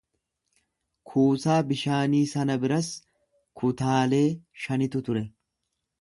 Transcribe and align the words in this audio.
Kuusaa 1.09 1.57
bishaanii 1.71 2.23
sana 2.33 2.57
biras 2.63 2.91
kutaalee 3.61 4.27
shanitu 4.65 5.07
ture. 5.11 5.27